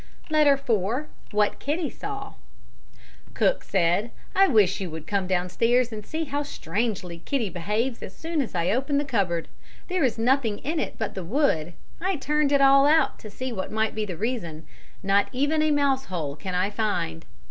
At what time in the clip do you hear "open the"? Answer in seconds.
8.71-9.05